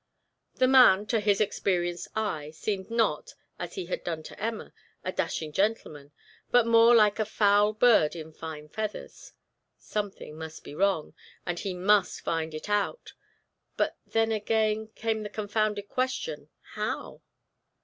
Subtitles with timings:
[0.55, 4.73] The man, to his experienced eye, seemed not, as he had done to Emma,
[5.05, 6.11] a dashing gentleman,
[6.49, 9.33] but more like a foul bird in fine feathers.
[9.77, 11.13] Something must be wrong,
[11.45, 13.13] and he must find it out
[13.77, 17.21] but, then, again came that confounded question, how?